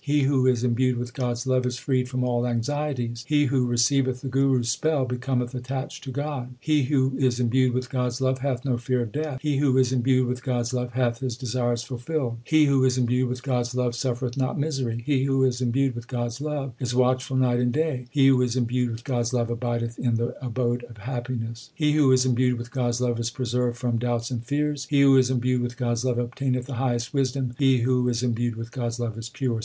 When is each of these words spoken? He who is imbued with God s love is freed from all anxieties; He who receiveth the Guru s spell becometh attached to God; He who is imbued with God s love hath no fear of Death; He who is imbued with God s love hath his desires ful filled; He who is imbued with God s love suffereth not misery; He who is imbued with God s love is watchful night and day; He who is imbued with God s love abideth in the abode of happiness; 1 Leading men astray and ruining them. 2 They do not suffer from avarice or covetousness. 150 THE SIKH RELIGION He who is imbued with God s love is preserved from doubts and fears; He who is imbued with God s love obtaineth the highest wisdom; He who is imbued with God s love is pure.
He 0.03 0.23
who 0.23 0.47
is 0.47 0.63
imbued 0.63 0.97
with 0.97 1.13
God 1.13 1.33
s 1.33 1.45
love 1.45 1.63
is 1.63 1.77
freed 1.77 2.09
from 2.09 2.23
all 2.23 2.47
anxieties; 2.47 3.23
He 3.27 3.45
who 3.45 3.67
receiveth 3.67 4.21
the 4.21 4.29
Guru 4.29 4.61
s 4.61 4.69
spell 4.69 5.05
becometh 5.05 5.53
attached 5.53 6.03
to 6.05 6.11
God; 6.11 6.55
He 6.59 6.85
who 6.85 7.13
is 7.19 7.39
imbued 7.39 7.73
with 7.75 7.91
God 7.91 8.07
s 8.07 8.19
love 8.19 8.39
hath 8.39 8.65
no 8.65 8.79
fear 8.79 9.01
of 9.03 9.11
Death; 9.11 9.39
He 9.43 9.57
who 9.57 9.77
is 9.77 9.91
imbued 9.91 10.25
with 10.25 10.43
God 10.43 10.61
s 10.61 10.73
love 10.73 10.93
hath 10.93 11.19
his 11.19 11.37
desires 11.37 11.83
ful 11.83 11.99
filled; 11.99 12.37
He 12.43 12.65
who 12.65 12.83
is 12.83 12.97
imbued 12.97 13.29
with 13.29 13.43
God 13.43 13.59
s 13.59 13.75
love 13.75 13.93
suffereth 13.93 14.35
not 14.37 14.57
misery; 14.59 15.03
He 15.05 15.25
who 15.25 15.43
is 15.43 15.61
imbued 15.61 15.93
with 15.93 16.07
God 16.07 16.25
s 16.31 16.41
love 16.41 16.73
is 16.79 16.95
watchful 16.95 17.37
night 17.37 17.59
and 17.59 17.71
day; 17.71 18.07
He 18.09 18.25
who 18.25 18.41
is 18.41 18.55
imbued 18.55 18.89
with 18.89 19.03
God 19.03 19.19
s 19.19 19.33
love 19.33 19.51
abideth 19.51 19.99
in 19.99 20.15
the 20.15 20.35
abode 20.43 20.83
of 20.85 20.97
happiness; 20.97 21.69
1 21.77 21.87
Leading 21.89 22.09
men 22.09 22.13
astray 22.15 22.29
and 22.31 22.39
ruining 22.39 22.57
them. 22.57 22.57
2 22.57 22.57
They 22.57 22.57
do 22.57 22.57
not 22.57 22.65
suffer 22.65 22.73
from 22.73 22.81
avarice 22.81 22.81
or 22.81 22.81
covetousness. 22.81 22.81
150 22.81 22.81
THE 22.81 22.81
SIKH 22.81 22.81
RELIGION 22.81 22.81
He 22.81 22.81
who 22.81 22.87
is 22.89 22.97
imbued 22.97 22.97
with 22.97 22.97
God 22.97 22.97
s 22.97 23.01
love 23.01 23.19
is 23.19 23.29
preserved 23.29 23.77
from 23.77 23.97
doubts 23.99 24.31
and 24.31 24.43
fears; 24.43 24.85
He 24.89 25.01
who 25.03 25.17
is 25.17 25.29
imbued 25.29 25.61
with 25.61 25.77
God 25.77 25.91
s 25.91 26.03
love 26.03 26.17
obtaineth 26.17 26.65
the 26.65 26.79
highest 26.81 27.13
wisdom; 27.13 27.53
He 27.59 27.77
who 27.85 28.09
is 28.09 28.23
imbued 28.23 28.55
with 28.55 28.71
God 28.71 28.85
s 28.87 28.99
love 28.99 29.17
is 29.19 29.29
pure. 29.29 29.59